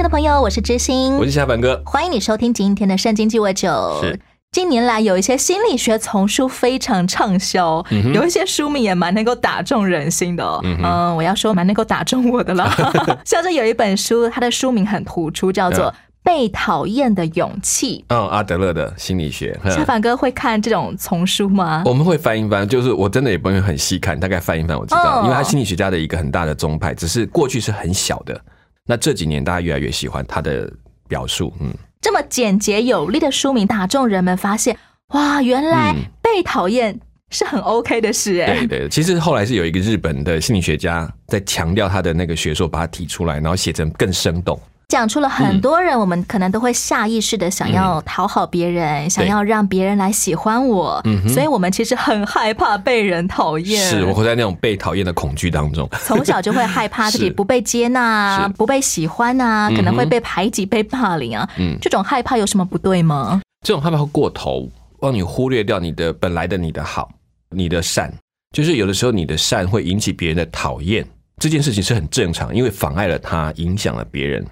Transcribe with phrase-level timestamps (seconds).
[0.00, 1.82] 亲爱的朋友，我是知心，我是夏凡哥。
[1.84, 3.98] 欢迎你收听今天的圣经鸡尾酒。
[4.00, 4.18] 是
[4.50, 10.58] 近年来有一些心理学丛书非常畅销，嗯有一些书名也蛮能够打中人心的、哦。
[10.64, 12.72] 嗯我要说蛮能够打中我的了。
[13.26, 19.54] 像是有一本书，它的书名很突出，叫做《被讨厌的勇气嗯，阿德勒的心理学。》。
[19.70, 21.82] 夏凡哥会看这种丛书吗？
[21.84, 28.40] 我们会翻一翻，就是我真的也不会很细看，大概翻一翻我知道，哦因为他心理学家的一个很大的宗派，只是过去是很小的，
[28.86, 30.72] 那这几年大家越来越喜欢他的
[31.08, 34.76] 表述，嗯，这么简洁有力的书名打中人们，发现
[35.08, 36.04] 哇，原来嗯。
[36.22, 36.96] 被讨厌
[37.30, 44.56] 是很 OK 的事哎、对对，其实后来是有一个日本的心理学家在强调他的那个学说，把它提出来，然后写成更生动。
[44.90, 53.80] 讲出了很多人，我们可能都会下意识的想要讨好别人，想要让别人来喜欢我，所以我们其实很害怕被人讨厌。
[53.88, 55.88] 是我活在那种被讨厌的恐惧当中。
[56.04, 61.48] 从小就会害怕自己不被接纳、是不被喜欢啊，可能会被排挤、被霸凌啊。
[61.56, 63.40] 嗯这种害怕有什么不对吗？
[63.64, 64.68] 这种害怕会过头，
[65.00, 67.08] 让你忽略掉你的本来的你的好，
[67.50, 68.12] 你的善，
[68.56, 71.06] 就是有的时候你的善会引起别人的讨厌，
[71.38, 74.44] 这件事情是很正常，因为妨碍了他，影响了别人。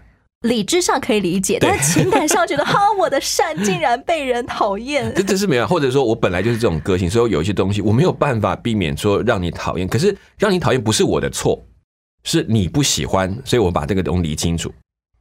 [0.43, 5.13] 理智上可以理解，但是情感上觉得哈， 我的善竟然被人讨厌。
[5.17, 9.89] 这这是没有，或者说我本来就是这种个性，所以有一些东西我没有办法避免说让你讨厌。
[9.89, 11.61] 可是让你讨厌不是我的错，
[12.23, 14.73] 是你不喜欢，所以我把这个东西理清楚。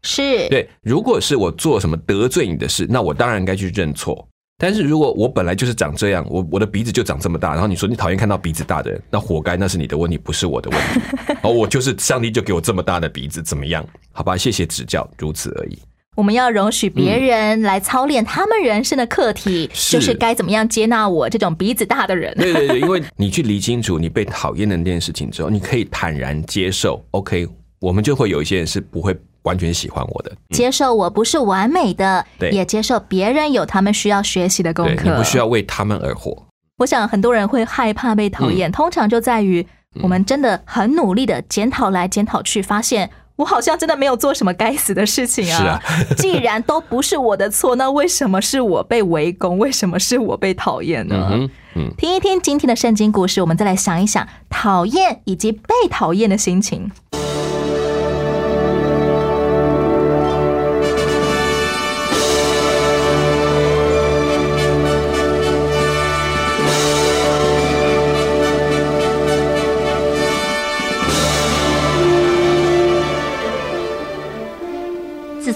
[0.04, 4.28] 是，对，如果是我做什么得罪你的事，那我当然该去认错。
[4.60, 11.34] 但是如果我本来就是长这样，我我的鼻子就长这么大，然后你说你讨厌看到鼻子大的人，那活该，那是你的问题，不是我的问题。
[11.44, 13.86] 哦，我就是上帝就给我这么大的鼻子，怎么样？
[14.12, 15.78] 好吧，谢谢指教，如此而已。
[16.16, 22.34] 我们要容许别人来操练他们人生的课题，是就是该怎么样接纳我这种鼻子大的人。
[22.40, 27.06] 对对对， 因为你去理清楚你被讨厌的那件事情之后，你可以坦然接受。
[27.12, 27.48] OK，
[27.80, 29.16] 我们就会有一些人是不会
[29.48, 35.04] 完全喜欢我的，接受我不是完美的，对也接受别人有他们需要学习的功课。
[35.06, 36.46] 你不需要为他们而活。
[36.80, 39.66] 我想很多人会害怕被讨嗯厌，通常就在于
[40.04, 45.58] 我们真的很努力的检讨来检讨去，发现我好像真的没有做什么该死的事情啊。
[45.58, 45.82] 是啊
[46.18, 49.58] 既然都不是我的错，那为什么是我被围攻？
[49.58, 51.30] 为什么是我被讨厌呢？
[51.32, 56.92] 嗯，嗯，听一听今天的圣经故事，我们再来想一想讨厌以及被讨厌的心情。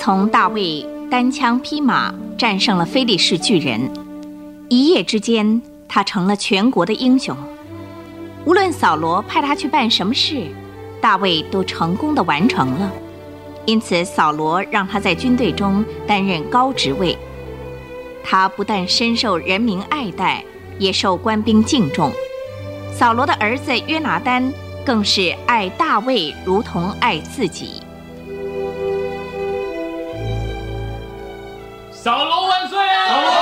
[0.03, 3.79] 从大卫单枪匹马战胜了非利士巨人，
[4.67, 7.37] 一夜之间，他成了全国的英雄。
[8.43, 10.47] 无论扫罗派他去办什么事，
[10.99, 12.91] 大卫都成功的完成了。
[13.67, 17.15] 因此，扫罗让他在军队中担任高职位。
[18.23, 20.43] 他不但深受人民爱戴，
[20.79, 22.11] 也受官兵敬重。
[22.91, 24.51] 扫罗的儿子约拿丹
[24.83, 27.83] 更是爱大卫如同爱自己。
[32.03, 32.79] 小龙万岁！
[32.79, 33.40] 小龙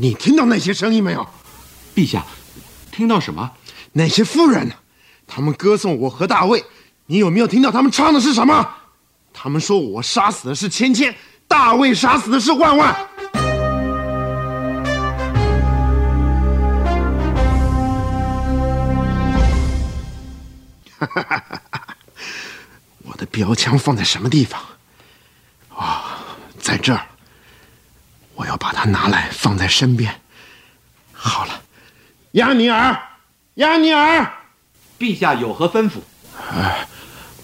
[0.00, 1.28] 你听到那些声音没有？
[1.94, 2.24] 陛下，
[2.90, 3.50] 听到什么？
[3.92, 4.74] 那些妇人呢，
[5.26, 6.64] 他们歌颂我和大卫，
[7.04, 8.66] 你有没有听到他们唱的是什么？
[9.34, 11.14] 他们说我杀死的是千千，
[11.46, 12.94] 大卫杀死的是万万。
[20.98, 21.96] 哈哈哈哈哈
[23.02, 24.58] 我的标枪放在什么地方？
[25.76, 26.24] 啊、
[26.58, 27.09] 在这儿。
[28.40, 30.18] 我要把它拿来放在身边。
[31.12, 31.62] 好了，
[32.32, 32.98] 亚尼尔，
[33.56, 34.32] 亚尼尔，
[34.98, 35.98] 陛下有何吩咐？
[36.50, 36.88] 哎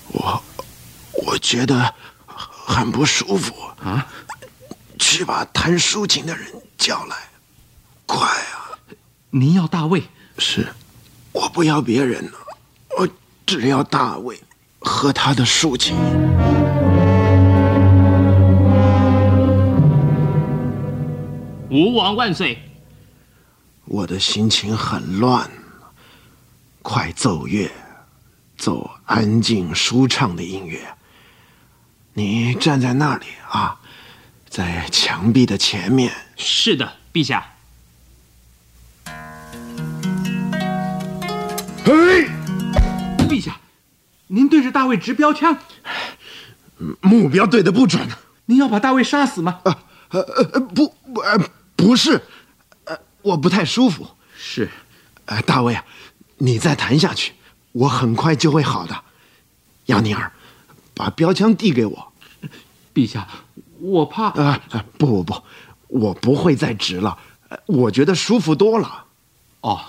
[0.09, 0.43] 我
[1.27, 1.95] 我觉得
[2.27, 3.55] 很不舒服
[3.85, 4.07] 啊！
[4.99, 7.17] 去把弹竖琴的人叫来，
[8.07, 8.73] 快啊！
[9.29, 10.03] 您要大卫？
[10.39, 10.67] 是，
[11.33, 12.39] 我不要别人了，
[12.97, 13.07] 我
[13.45, 14.41] 只要大卫
[14.79, 15.95] 和他的竖琴。
[21.69, 22.59] 吴王万岁！
[23.87, 25.51] 我的心情很乱，
[26.81, 27.69] 快奏乐，
[28.57, 30.81] 奏安静舒畅的音乐。
[32.15, 33.81] 你站在那里啊，
[34.49, 36.13] 在墙壁的前面。
[36.37, 37.45] 是的，陛下。
[41.85, 42.29] 嘿，
[43.29, 43.59] 陛下，
[44.29, 45.59] 您对着大卫直标枪，
[47.01, 48.09] 目标对的不准。
[48.45, 49.61] 您要把大卫杀死吗？
[49.65, 49.77] 呃
[50.11, 51.39] 呃呃，不不呃
[51.75, 52.23] 不是，
[52.85, 54.07] 呃我不太舒服。
[54.37, 54.71] 是，
[55.27, 55.85] 呃大卫啊，
[56.39, 57.33] 你再弹下去，
[57.73, 59.03] 我很快就会好的。
[59.87, 60.33] 杨尼尔，
[60.95, 62.13] 把标枪递给我。
[62.95, 63.29] 陛下，
[63.81, 65.43] 我怕啊啊不不不，
[65.89, 67.19] 我不会再直了，
[67.49, 69.05] 呃我觉得舒服多了。
[69.61, 69.81] 哦，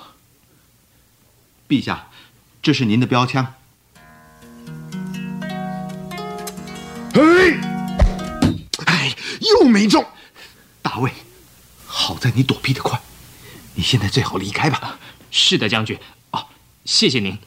[1.70, 2.08] 陛下，
[2.62, 3.54] 这是您的标枪。
[7.14, 7.77] 嘿，哎，
[9.54, 10.06] 又没中。
[10.82, 11.12] 大卫，
[11.86, 13.02] 好在你躲避的快，
[13.76, 15.00] 你现在最好离开吧。
[15.32, 16.00] 是的，将军。
[16.32, 16.48] 哦，
[16.86, 17.38] 谢谢您。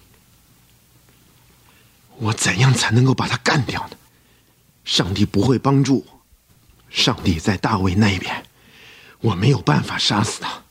[2.17, 3.97] 我怎样才能够把他干掉呢？
[4.85, 6.21] 上帝不会帮助我，
[6.91, 8.45] 上帝在大卫那边，
[9.21, 10.63] 我没有办法杀死他。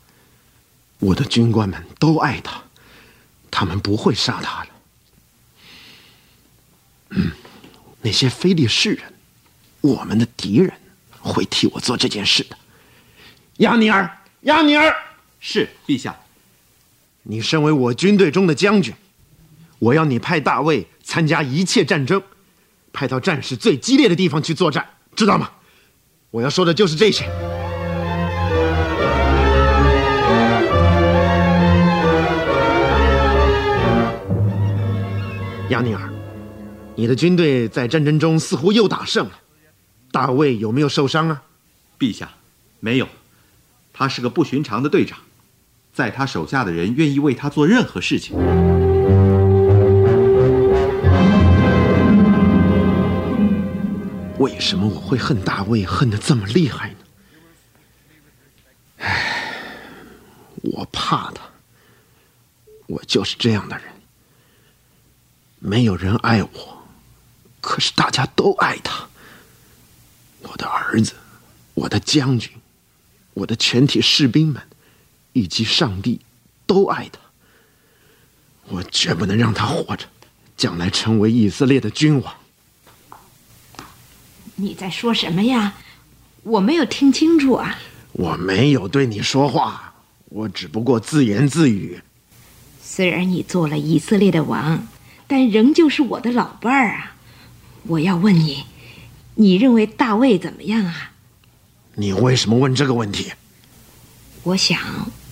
[0.99, 2.61] 我的军官们都爱他，
[3.49, 4.69] 他们不会杀他的。
[7.11, 7.31] 嗯，
[8.01, 9.13] 那些非利士人，
[9.81, 10.73] 我们的敌人，
[11.31, 12.57] 会替我做这件事的。
[13.57, 14.09] 亚尼尔，
[14.41, 14.93] 亚尼尔，
[15.39, 16.15] 是陛下。
[17.23, 18.93] 你身为我军队中的将军，
[19.77, 22.21] 我要你派大卫参加一切战争，
[22.91, 24.85] 派到战事最激烈的地方去作战，
[25.15, 25.49] 知道吗？
[26.31, 27.25] 我要说的就是这些。
[35.69, 36.09] 亚尼尔，
[36.95, 39.31] 你的军队在战争中似乎又打胜了，
[40.11, 41.43] 大卫有没有受伤啊？
[41.99, 42.29] 陛下，
[42.79, 43.07] 没有，
[43.93, 45.19] 他是个不寻常的队长，
[45.93, 48.35] 在他手下的人愿意为他做任何事情。
[54.39, 56.95] 为什么我会恨大卫恨得这么厉害呢？
[58.99, 59.53] 唉，
[60.61, 61.41] 我怕他，
[62.87, 63.85] 我就是这样的人。
[65.59, 66.87] 没有人爱我，
[67.59, 69.08] 可是大家都爱他。
[70.41, 71.13] 我的儿子，
[71.73, 72.51] 我的将军，
[73.33, 74.61] 我的全体士兵们，
[75.33, 76.19] 以及上帝，
[76.65, 77.19] 都爱他。
[78.69, 80.05] 我绝不能让他活着，
[80.55, 82.35] 将来成为以色列的君王。
[84.55, 85.75] 你在说什么呀？
[86.43, 87.77] 我没有听清楚啊。
[88.13, 89.93] 我没有对你说话，
[90.25, 92.01] 我只不过自言自语。
[92.81, 94.87] 虽然你做了以色列的王，
[95.27, 97.15] 但仍旧是我的老伴儿啊。
[97.83, 98.65] 我要问你，
[99.41, 101.11] 你认为大卫怎么样啊？
[101.95, 103.31] 你为什么问这个问题？
[104.43, 104.77] 我想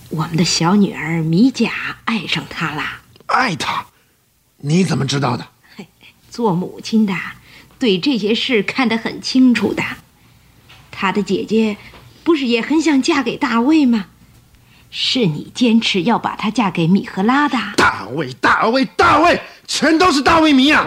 [0.08, 1.70] 我们的小女儿米甲
[2.06, 2.82] 爱上他了。
[3.26, 3.84] 爱他？
[4.56, 5.46] 你怎么知道的？
[5.76, 5.86] 嘿，
[6.30, 7.14] 做母亲的
[7.78, 9.82] 对这些事看得很清楚的。
[10.90, 11.76] 她的姐姐
[12.24, 14.06] 不是也很想嫁给大卫吗？
[14.90, 17.58] 是你坚持要把她嫁给米赫拉的。
[17.76, 20.86] 大卫，大卫，大卫，全都是大卫迷啊！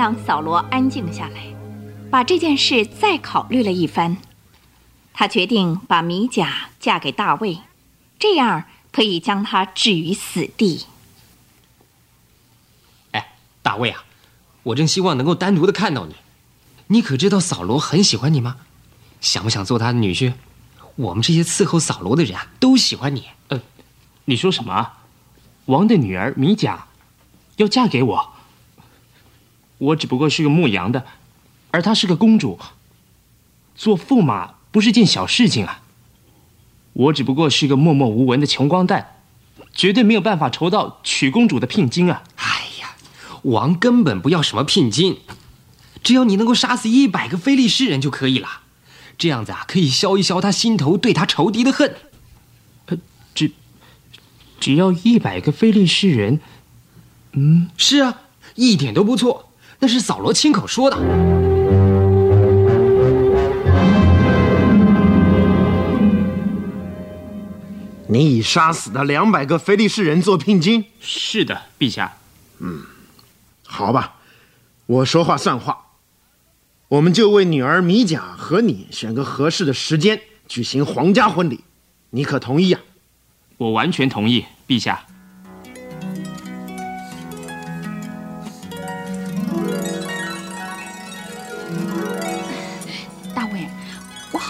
[0.00, 1.54] 当扫罗安静下来，
[2.10, 4.16] 把这件事再考虑了一番，
[5.12, 7.58] 他决定把米甲嫁给大卫，
[8.18, 10.86] 这样可以将他置于死地。
[13.10, 14.02] 哎，大卫啊，
[14.62, 16.14] 我正希望能够单独的看到你。
[16.86, 18.56] 你可知道扫罗很喜欢你吗？
[19.20, 20.32] 想不想做他的女婿？
[20.96, 23.26] 我们这些伺候扫罗的人啊，都喜欢你。
[23.48, 23.60] 呃，
[24.24, 24.92] 你说什么？
[25.66, 26.86] 王的女儿米甲
[27.56, 28.32] 要嫁给我？
[29.80, 31.04] 我只不过是个牧羊的，
[31.70, 32.58] 而她是个公主。
[33.74, 35.82] 做驸马不是件小事情啊。
[36.92, 39.16] 我只不过是个默默无闻的穷光蛋，
[39.72, 42.24] 绝对没有办法筹到娶公主的聘金啊！
[42.36, 42.44] 哎
[42.80, 42.96] 呀，
[43.42, 45.20] 王根本不要什么聘金，
[46.02, 48.62] 只要你能够杀死一百个非利士人就可以了。
[49.16, 51.94] 这样子啊，可以消一消他心头对他仇敌的恨。
[52.86, 52.98] 呃，
[53.34, 53.52] 只
[54.58, 56.40] 只要一百个非利士人，
[57.32, 58.22] 嗯，是啊，
[58.56, 59.49] 一点都不错。
[59.82, 60.96] 那是扫罗亲口说的。
[68.06, 70.84] 你以杀死的两百个菲利士人做聘金？
[71.00, 72.12] 是的陛下。
[72.58, 72.82] 嗯
[73.64, 74.16] 好吧
[74.84, 75.86] 我说话算话。
[76.88, 81.64] 我们就为女儿米甲和你选个合适的时间举行皇家婚礼
[82.10, 82.80] 你可同意啊？
[83.56, 85.06] 我完全同意陛下。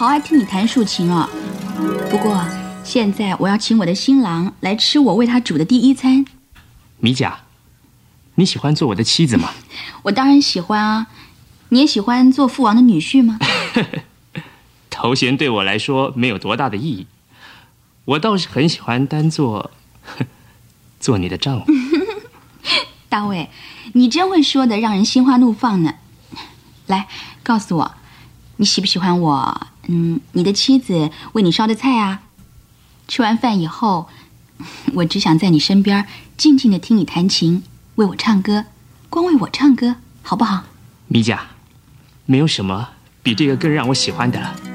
[0.01, 1.29] 好爱听你弹竖琴哦。
[2.09, 2.43] 不过
[2.83, 6.25] 现在我要请我的新郎来吃我为他煮的第一餐。
[6.97, 7.41] 米甲，
[8.33, 9.51] 你喜欢做我的妻子吗？
[10.01, 11.05] 我当然喜欢啊。
[11.69, 13.37] 你也喜欢做父王的女婿吗？
[14.89, 17.05] 头衔对我来说没有多大的意义，
[18.05, 19.69] 我倒是很喜欢单做
[20.99, 21.71] 做你的丈夫。
[23.07, 23.51] 大卫，
[23.93, 25.93] 你真会说的，让人心花怒放呢。
[26.87, 27.07] 来，
[27.43, 27.93] 告诉我，
[28.57, 29.67] 你喜不喜欢我？
[29.91, 32.21] 嗯，你的妻子为你烧的菜啊。
[33.09, 34.07] 吃完饭以后，
[34.95, 36.07] 我只想在你身边
[36.37, 37.61] 静静的听你弹琴，
[37.95, 38.63] 为我唱歌，
[39.09, 40.63] 光为我唱歌，好不好？
[41.07, 41.47] 米甲。
[42.25, 42.89] 没有什么
[43.21, 44.70] 比这个更让我喜欢的了。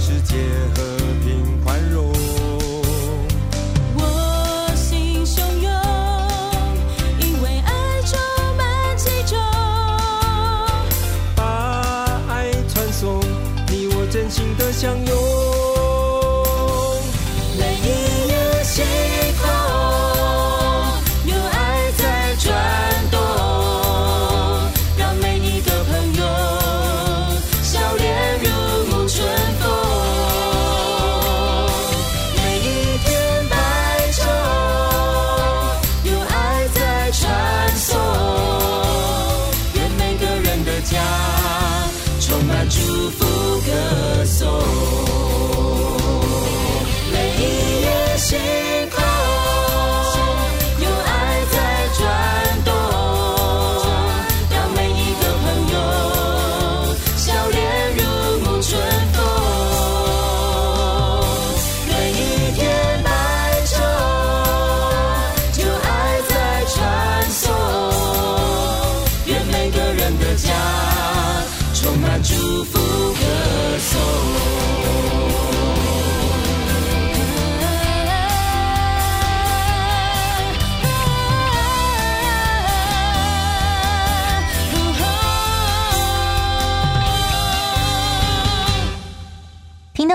[0.00, 0.36] 世界
[0.74, 1.03] 和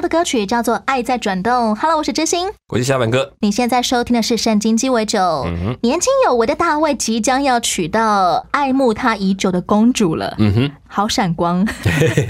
[0.09, 1.75] 的歌曲叫做《爱在转动》。
[1.75, 3.31] Hello，我是知心，我是小板哥。
[3.41, 5.19] 你现在收听的是《圣经鸡尾酒》。
[5.83, 10.33] 年轻有为的大卫即将要娶到爱慕他已久的公主了。
[10.39, 11.63] 嗯哼，好闪光，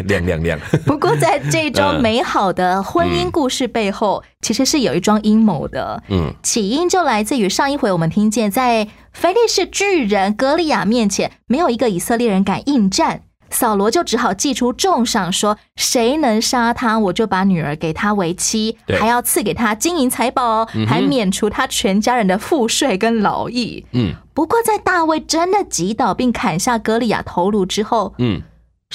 [0.07, 0.59] 亮 亮亮。
[0.85, 6.03] 不过，在这桩美好的婚姻故事背后，其实是有一桩阴谋的。
[6.09, 13.21] 嗯，起因就来自于上一回我们听见，在菲利士巨人歌利亚面前，没有一个以色列人敢应战。
[13.51, 23.85] 扫罗就只好祭出重赏，说谁能杀他，我就把女儿给他为妻，还要赐给他金银财宝，嗯还免除他全家人的赋税跟劳役。
[23.91, 24.13] 嗯。
[24.33, 28.41] 不过，在大卫真的击倒并砍下歌利亚头颅之后，嗯，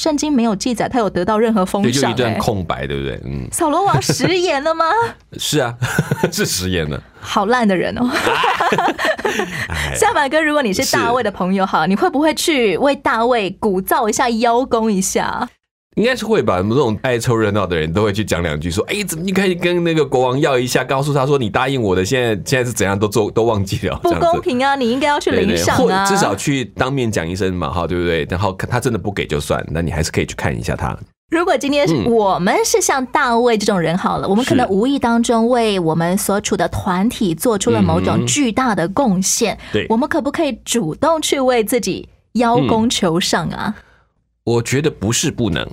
[0.01, 2.39] 圣经没有记载他有得到任何封赏对，就赏、一段欸。
[2.41, 3.21] 空白，对不对？
[3.25, 4.85] 嗯，扫罗王食言了吗？
[5.39, 5.73] 是啊，
[6.33, 7.01] 是食言了。
[7.21, 8.11] 好烂的人哦！
[9.69, 15.49] 哎下马哥，如果你是大卫的朋友，哈，你会不会去为大卫鼓噪一下、邀功一下？
[15.95, 24.75] 应该是会吧，我们这种爱凑热闹的人都会去讲两句，说：“哎，怎么你可以跟那个国王要一下，告诉他说你答应我的，现在现在是怎样都做都忘记了，不公平啊！
[24.75, 26.05] 你应该要去领赏啊！
[26.05, 28.27] 或至少去当面讲一声嘛，哈，对不对？
[28.29, 30.97] 然后他真的不给就算，那你还是可以去看一下他。
[31.31, 43.75] 如果今天我们是像大卫这种人好了，我们可能是无意当中为我们所处的团体做出了某种嗯巨大的贡献，对我们可不可以主动去为自己邀功求赏啊？
[44.45, 45.67] 我觉得不是不能，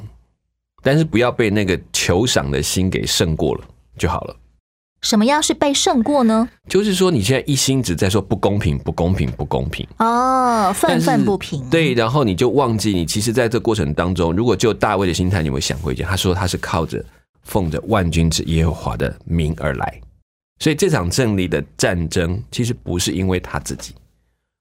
[0.82, 3.62] 但是不要被那个求赏的心给胜过了
[3.98, 4.36] 就好了。
[5.02, 6.48] 什么样是被胜过呢？
[6.70, 11.68] 就是说，你现在一心只在说不公平、不公平、不公平，哦，愤愤不平。
[11.72, 16.06] 对，然后你就忘记，你其实在这过程当中，如果就大卫的心态，你有没有想过一件？
[16.06, 17.04] 他说他是靠着
[17.42, 20.00] 奉着万军之耶和华的名而来，
[20.60, 23.96] 所以这场胜利的战争其实不是因为他自己。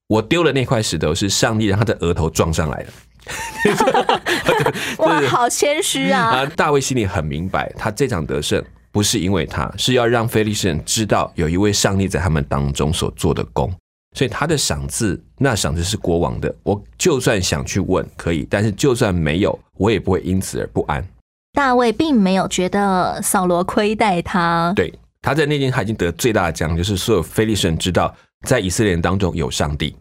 [0.08, 2.92] 我丢了那块石头，是上帝让他的额头撞上来的。
[4.98, 6.20] 哇，好谦虚啊！
[6.22, 13.72] 啊，大卫心里很明白，他这场得胜不是因为他，是要让非利士人知道有一位上帝在他们当中所做的功。
[14.16, 16.52] 所以他的赏赐，那赏赐是国王的。
[16.64, 21.06] 我就算想去问，可以，但是就算没有，我也不会因此而不安。
[21.52, 28.12] 大卫并没有觉得扫罗亏待他，对，他在那天他已经得最大的奖，就是所有非利士人知道，
[28.44, 29.94] 在以色列人当中有上帝。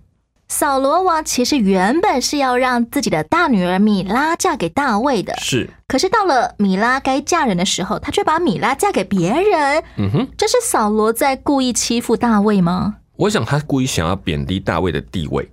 [0.50, 9.84] 扫罗王其实原本是要让自己的大女儿米拉嫁给大卫的，是，可是到了米拉该嫁人的时候，他却把米拉嫁给别人。
[9.98, 12.96] 嗯哼，这是扫罗在故意欺负大卫吗？
[13.16, 15.50] 我想他故意想要贬低大卫的地位。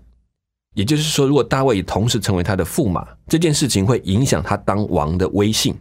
[0.74, 5.74] 也就是说，如果大卫同时成为他的驸马，这件事情会影响他当王的威信。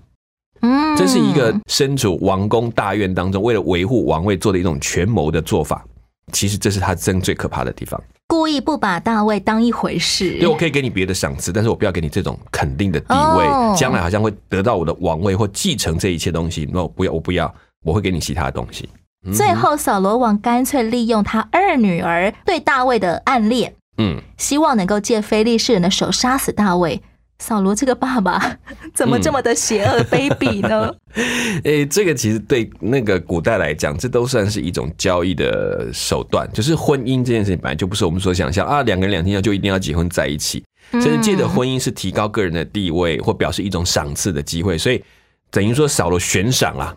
[0.62, 5.86] 嗯，这是一个身处王宫大院当中，为了维护王位做的一种权谋的做法。
[6.32, 8.02] 其实这是他真最可怕的地方。
[8.28, 10.38] 故意不把大卫当一回事。
[10.40, 16.68] 对，我可以给你别的赏赐，但是我不要给你这种肯定的地位，哦将来好像会得到我的王位或继承这一切东西。
[16.72, 18.90] 那我不要，我不要，我会给你其他的东西。
[19.28, 27.02] 嗯最后，扫罗王干脆利用他二女儿对大卫的暗恋，嗯，希望能够借非利士人的手杀死大卫。
[27.40, 28.58] 扫罗这个爸爸
[28.94, 30.94] 怎么这么的邪恶卑鄙呢？
[31.64, 36.50] 诶、这个其实对那个古代来讲，这都算是一种交易的手段。
[36.54, 44.78] 就是婚姻这件事情本来就不是我们所想象啊，两个人两天要就一定要结婚在一起，甚至借着婚姻是提高个人的地位或表示一种赏赐的机会。
[44.78, 45.04] 所以
[45.52, 46.96] 等于说少了悬赏啦。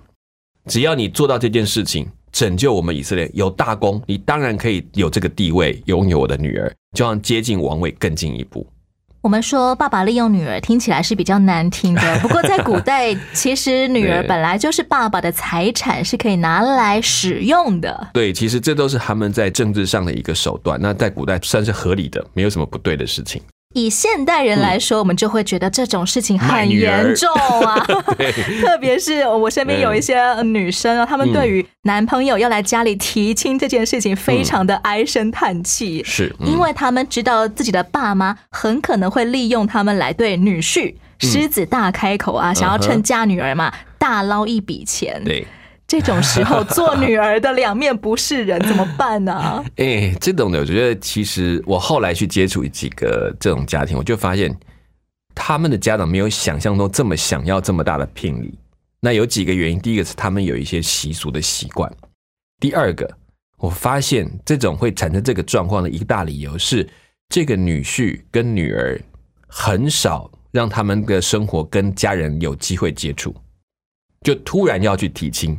[0.67, 8.67] 只要你做到这件事情，拯救我们以色列有大功，你当然可以有这个地位，拥有我的女儿，就像接近王位更进一步。
[9.29, 18.09] 我们说爸爸利用女儿听起来是比较难听的， 不过在古代，其实女儿本来就是爸爸的财产，是可以拿来使用的。
[18.15, 20.81] 对，其实这都是他们在政治上的一个手段。
[20.81, 23.43] 那在古代算是合理的，没有什么不对的事情。
[23.79, 27.29] 以现代人来说，我们就会觉得这种事情很严重
[27.63, 27.79] 啊。
[28.61, 36.49] 特别是我身边有一些女生啊，她们对于男朋友要来家里提亲这件事情，非常的唉声叹气，是嗯。
[36.49, 45.21] 因为他们知道自己的爸妈很可能会利用他们来对女婿狮子大开口啊，想要趁嫁女儿嘛大捞一笔钱。
[45.25, 45.47] 对，
[45.89, 54.55] 这种时候做女儿的两面不是人，怎么办呢、 哎、这种的，我觉得其实我后来去接触几个这种家庭，我就发现
[55.35, 58.53] 他们的家长没有想象中这么想要这么大的聘礼。
[59.01, 61.91] 那有几个原因，第一个是他们有一些习俗的习惯，
[62.61, 63.11] 第二个，
[63.57, 66.87] 我发现这种会产生这个状况的一个大理由是，
[67.31, 69.01] 这个女婿跟女儿
[69.47, 73.35] 很少让他们的生活跟家人有机会接触，
[74.23, 75.59] 就突然要去提亲。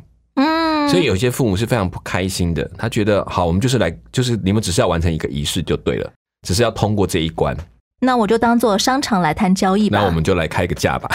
[0.90, 6.12] 嗯，所以有些父母是非常不开心的，他觉得好，我们就是来，就是你们只是要完成一个仪式就对了，
[6.48, 7.56] 只是要通过这一关，
[8.02, 10.00] 那我就当做商场来谈交易吧。
[10.00, 11.10] 那我们就来开个价吧。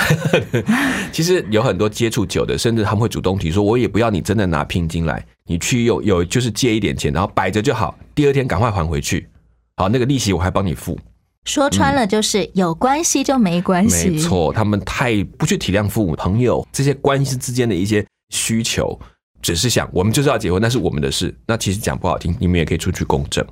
[1.12, 9.28] 其实有很多接触久的，甚至他们会主动提说，我也不要你真的拿聘金来，你去有有就是借一点钱，然后摆着就好，第二天赶快还回去，
[9.76, 10.98] 好，那个利息我还帮你付。
[11.44, 18.02] 说穿了就是有关系就没关系，没错，他们太不去体谅父母、朋友这些关系之间的一些
[18.34, 18.98] 需求，
[19.44, 21.33] 只是想我们就是要结婚，那是我们的事。
[21.46, 23.44] 那其实讲不好听，你们也可以出去公证。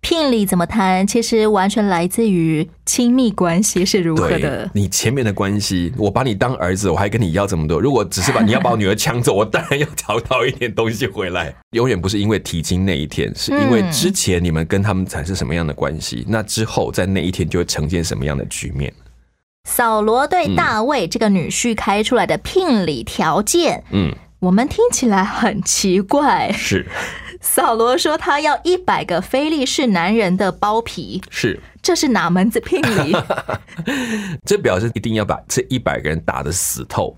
[0.00, 4.70] 聘礼怎么谈，其实完全来自于亲密关系是如何的。
[4.72, 7.78] 你前面的关系，我把你当儿子，我还跟你要这么多。
[7.78, 11.54] 如果只是把你要把我女儿抢走，我当然要讨到一点东西回来。
[11.72, 18.90] 永远不是因为提亲那一天，是因为之前你们跟他们产生什么样的关系，那之后在那一天就会呈现什么样的局面。
[19.68, 26.52] 扫罗对大卫这个女婿开出来的聘礼条件，嗯，我们听起来很奇怪。
[26.52, 26.86] 是
[27.40, 33.16] 扫罗说他要一百个非利士男人的包皮，是，这是哪门子聘礼？
[34.44, 37.16] 这表示一定要把这一百个人打得死透，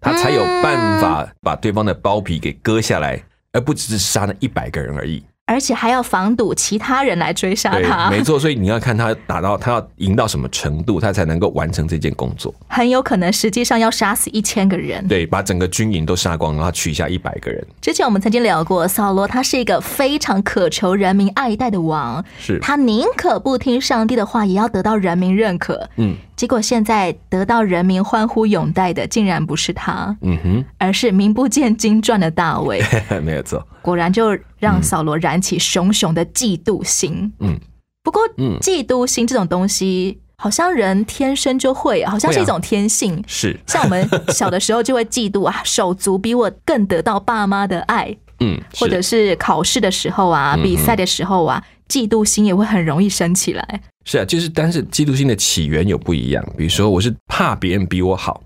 [0.00, 5.24] 他才有办法把对方的包皮给割下来，而不只是杀那一百个人而已。
[5.46, 8.38] 而且还要防堵其他人来追杀，他，没错。
[8.38, 12.54] 所以你 要看他打到他要赢到什么程度，他才能够完成这件工作。
[12.66, 15.06] 很有可能实际上要杀死一千个人。
[15.06, 17.62] 对，把整个军营都杀光，然后取下一百个人。
[17.82, 25.88] 之前我们曾经聊过，扫罗他是一个非常渴求人民爱戴的王，是他宁可不听上帝的话，也要得到人民认可。
[25.96, 32.82] 嗯结果现在得到人民欢呼拥戴的，竟然不是他，嗯哼而是名不见经传的大卫。
[33.22, 33.64] 没有错。
[33.80, 37.30] 果然就让扫罗燃起熊熊的嫉妒心。
[37.40, 37.60] 嗯，
[38.02, 43.22] 不过，嗯嫉妒心这种东西，好像人天生就会，好像是一种天性。
[43.26, 53.80] 是，像我们小的时候就会嫉妒啊，手足比我更得到爸妈的爱，嗯，或者是考试的时候啊，嗯比赛的时候啊，嫉妒心也会很容易升起来。
[54.06, 56.44] 是啊，就是但是嫉妒心的起源有不一样。
[56.56, 58.42] 比如说，我是怕别人比我好，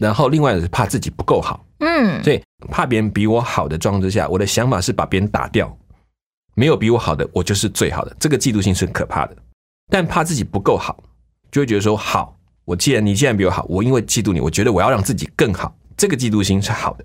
[0.00, 1.64] 然后另外是怕自己不够好。
[1.80, 5.76] 嗯，所以怕别人比我好的状况之下，我的想法是把别人打掉，
[6.54, 8.16] 没有比我好的，我就是最好的。
[8.18, 9.36] 这个嫉妒心是很可怕的。
[9.90, 11.02] 但怕自己不够好，
[11.50, 15.74] 就会觉得说好，我既然你既然比我好，我因为嫉妒你，我觉得我要让自己更好。
[15.96, 17.04] 这个嫉妒心是好的。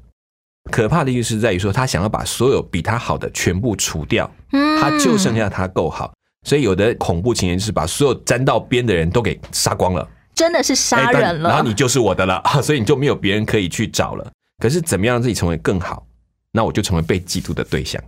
[0.71, 6.13] 可怕的意思是在于说，他想要把所有比他好的全部除掉，嗯他就剩下他够好。
[6.45, 10.05] 所以有的恐怖情人就是把所有沾到边的人都给杀光了。
[10.35, 11.49] 真的是杀人了。
[11.49, 14.31] 然后你就是我的了， 所以你就没有别人可以去找了。
[14.63, 16.07] 可是怎么样让自己成为更好？
[16.53, 18.01] 那我就成为被嫉妒的对象。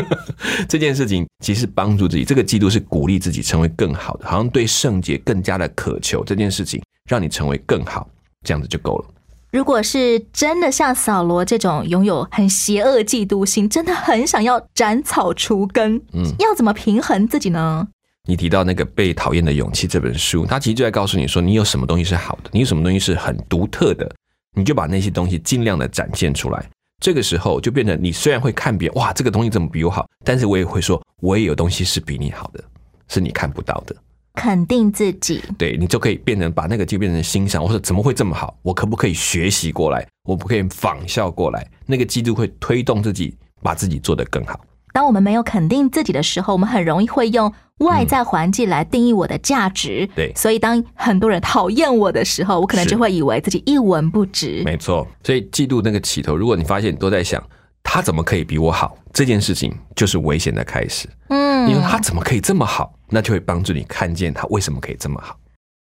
[0.68, 6.22] 这件事情其实帮助自己，这个嫉妒是鼓励自己成为更好的，好像对圣洁更加的渴求。
[6.22, 8.06] 这件事情让你成为更好，
[8.44, 9.06] 这样子就够了。
[9.50, 17.88] 如果是真的像扫罗这种拥有很邪恶嫉妒心，真的很想要斩草除根，嗯要怎么平衡自己呢？
[18.28, 24.14] 你提到那个《被讨厌的勇气》这本书，它其实就在告诉你说，你有什么东西是好的，你有什么东西是很独特的，
[24.56, 26.66] 你就把那些东西尽量的展现出来。
[27.00, 32.64] 这个时候就变成你虽然会看别人，哇，这个东西怎么比我好，但是我也会说，我也有东西是比你好的，
[33.06, 33.94] 是你看不到的。
[34.32, 38.58] 肯定自己，对你就可以变成把那个就变成欣赏，我说怎么会这么好？
[38.62, 40.06] 我可不可以学习过来？
[40.26, 41.70] 我不可以仿效过来？
[41.84, 44.58] 那个嫉妒会推动自己把自己做得更好。
[44.96, 50.08] 当我们没有肯定自己的时候，我们很容易会用外在环境来定义我的价值。
[50.16, 54.62] 对所以当很多人讨厌我的时候，我可能就会以为自己一文不值。
[54.64, 57.42] 没错，所以嫉妒那个起头，如果你发现你都在想
[57.82, 61.06] 他怎么可以比我好，这件事情就是危险的开始。
[61.28, 65.36] 嗯因为他怎么可以这么好，那就会帮助你看见他为什么可以这么好。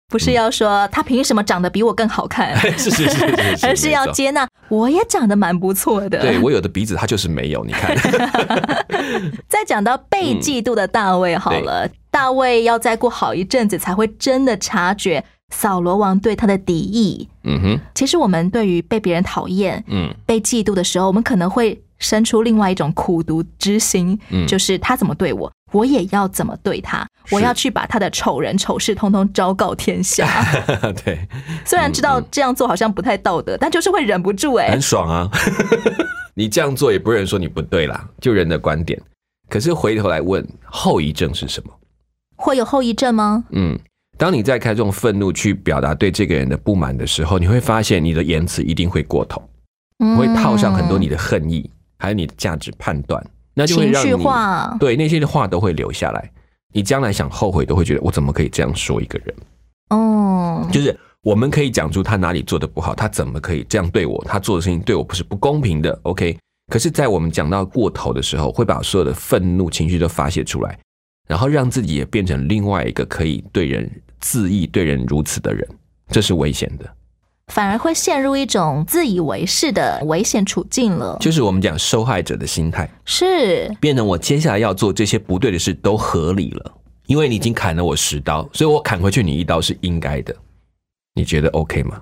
[0.10, 6.19] 不是要说他凭什么长得比我更好看，是是是是是， 而是要接纳我也长得蛮不错的。
[6.19, 7.95] 对我有的鼻子他就是没有，你看，
[9.47, 17.27] 再讲到被嫉妒的大卫好了，大卫要再过好一阵子才会真的察觉扫罗王对他的敌意。
[17.43, 30.27] 嗯哼，其实我们对于被别人讨厌、嗯被嫉妒的时候，我们可能会生出另外一种苦毒之心，嗯就是他怎么对我，我也要怎么对他，我要去把他的丑人丑事通通昭告天下。
[31.05, 31.27] 对，
[31.65, 35.29] 虽然知道这样做好像不太道德，但就是会忍不住哎、很爽啊！
[36.36, 38.99] 你这样做也不会有人说你不对啦，就人的观点。
[39.49, 41.71] 可是回头来问，后遗症是什么？
[42.36, 43.43] 会有后遗症吗？
[43.51, 43.77] 嗯，
[44.17, 49.41] 当你在开这种愤怒去表达对这个人的不满的时候，你会发现你的言辞一定会过头，
[49.99, 56.31] 嗯会套上很多你的恨意，还有你的价值判断，那就会让你情绪化对那些的话都会留下来。
[56.73, 59.36] 你将来想后悔，都会觉得我怎么可以这样说一个人？
[59.89, 65.97] 哦，就是我们可以讲出他哪里做的不好，他怎么可以这样对我，他做的事情对我不是不公平的。
[66.03, 66.38] OK，
[66.71, 70.77] 可是，在我们讲到过头的时候，会把所有的愤怒情绪都发泄出来，
[71.27, 73.89] 然后让自己也变成另外一个可以对人
[74.21, 75.67] 恣意、对人如此的人，
[76.09, 76.95] 这是危险的。
[77.53, 81.15] 反而会陷入一种自以为是的危险处境了。
[81.19, 86.71] 就是我们讲受害者的心态，是变成我接下来要做这些不对的事都合理了，
[87.05, 90.35] 因为你已经砍了我十刀，所以我砍回去你一刀是应该的。
[91.13, 92.01] 你觉得 OK 吗？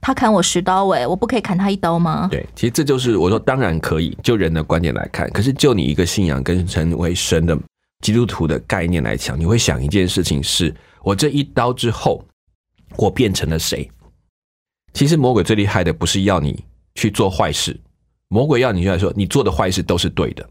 [0.00, 2.28] 他砍我十刀哎、我不可以砍他一刀吗？
[2.30, 5.28] 对，其实这就是我说，当然可以，就人的观点来看。
[5.32, 7.58] 可是就你一个信仰跟成为神的
[8.04, 12.24] 基督徒的概念来讲，你会想一件事情是：我这一刀之后，
[12.96, 13.90] 我变成了谁？
[14.94, 17.78] 其实魔鬼最厉害的不是要你去做坏事，
[18.28, 20.48] 魔鬼要你来说，你做的坏事都是对的。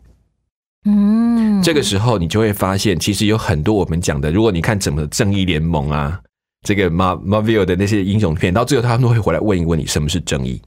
[0.86, 6.19] 嗯，这个时候你就会发现，其实有很多我们讲的，如果你看整个正义联盟啊，
[6.67, 10.62] 这个 Mar Marvel 的那些英雄片，到最后他们都会回来问一问你，什么是正义？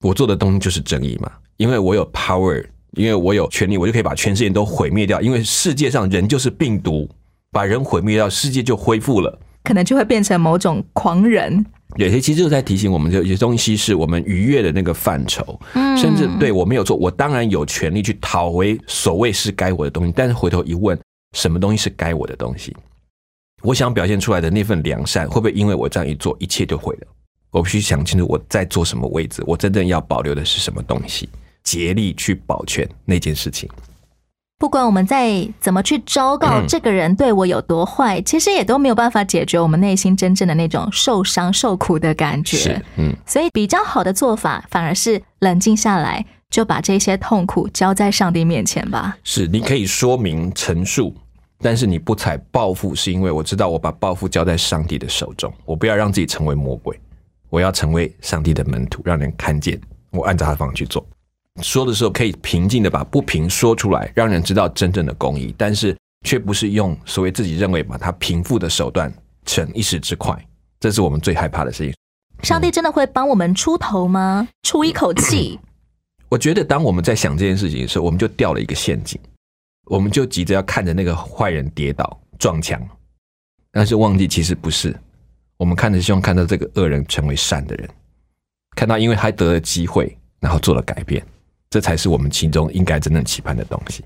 [0.00, 5.20] 我做的东西就是正义嘛，因为我有 power，因为我有权利，我就可以把全世界都毁灭掉。
[5.20, 7.06] 因为世界上人就是病毒，
[7.52, 9.38] 把人毁灭掉，世界就恢复了。
[9.64, 11.64] 可能就会变成某种狂人。
[11.96, 20.12] 有些其实就在提醒我们，有些东西是我们逾越的那个范畴，嗯甚至对我没有做，我当然有权利去讨回所谓是该我的东西。
[20.14, 20.98] 但是回头一问，
[21.36, 22.76] 什么东西是该我的东西？
[23.62, 27.06] 我想表现出来的那份良善，会不会因为我这样一做，一切就毁了？
[27.50, 31.28] 我必须想清楚我在做什么位置，我真正要保留的是什么东西，
[31.64, 33.68] 竭力去保全那件事情。
[34.58, 49.18] 不管我们再怎么去昭告嗯这个人对我有多坏，其实也都没有办法解决我们内心真正的那种受伤、受苦的感觉是。，嗯，所以比较好的做法，反而是冷静下来，就把这些痛苦交在上帝面前吧。
[49.24, 51.14] 是你可以说明陈述，
[51.60, 56.98] 但是你不采报复，是因为我知道我把报复交在上帝的手中，我不要让自己成为魔鬼，
[57.50, 59.78] 我要成为上帝的门徒，让人看见
[60.10, 61.06] 我按照他的方法去做。
[61.62, 69.12] 说的时候可以平静的把不平说出来，让人知道真正的公义，但是却不是用所谓自己认为把它平复的手段
[69.44, 70.36] 逞一时之快，
[70.78, 71.94] 这是我们最害怕的事情。
[72.42, 74.46] 上帝真的会帮我们出头吗？
[74.62, 75.58] 出一口气，
[76.28, 79.18] 我觉得当我们在想这件事情的时候，我们就掉了一个陷阱，
[79.86, 82.78] 我们就急着要看着那个坏人跌倒撞墙，
[83.72, 84.94] 但是忘记其实不是，
[85.56, 87.88] 我们看着希望看到这个恶人成为善的人，
[88.76, 91.24] 看到因为他得了机会，然后做了改变，
[91.70, 94.04] 这才是我们心中应该真正期盼的东西。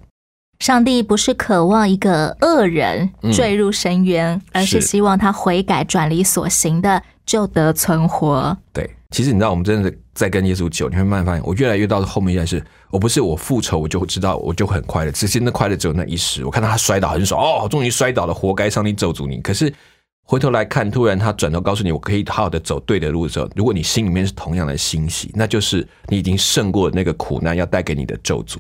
[0.59, 8.55] 上帝不是渴望一个恶人嗯坠入深渊，而是是希望他悔改转离所行的，就得存活。
[8.71, 16.45] 对，其实你知道，我们真的在跟耶稣久，你会慢慢发现，我越来越到后面，越来是我不是我复仇，我就知道我就很快乐，只是那快乐只有那一时。
[16.45, 19.41] 我看到他摔倒很爽，哦，终于摔倒了，活该上帝咒诅你。
[19.41, 19.73] 可是
[20.31, 28.59] 回头来看，突然他转头告诉你，我可以好好的走对的路的时候，如果你心里面是同样的欣喜，那就是你已经胜过那个苦难要带给你的咒诅。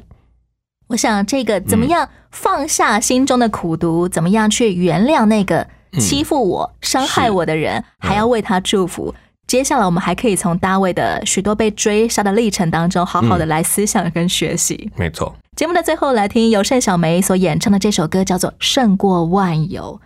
[0.88, 5.64] 我想这个怎么样放下心中的苦毒，怎么样去原谅那个
[6.00, 9.14] 欺负我、伤害我的人，还要为他祝福。
[9.46, 14.90] 接下来我们还可以从大卫的许多被追杀的历程当中，好好的来思想跟学习。
[14.96, 20.00] 没错，节目的最后，来听由盛小梅所演唱的这首歌，叫做《胜过万有》，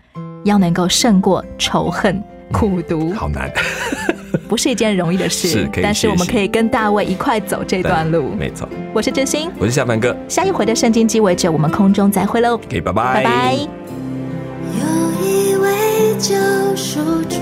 [0.44, 2.22] 要能够胜过仇恨、
[2.52, 3.50] 苦读，好难，
[4.48, 5.48] 不是一件容易的事。
[5.48, 8.34] 是可以但是我们可以跟大卫一块走这段路。
[8.34, 8.68] 没错。
[8.92, 12.54] 我是真心，我是下半哥，下一回的圣经鸡尾酒，我们空中再会喽。
[12.54, 13.54] OK，拜拜，拜拜。
[13.54, 14.86] 有
[15.26, 16.34] 一位救
[16.76, 17.38] 赎主，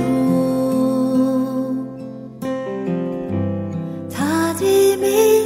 [4.11, 5.42] 他的名